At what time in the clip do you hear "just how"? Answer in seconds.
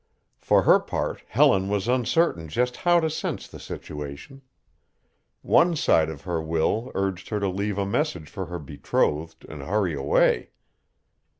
2.49-2.99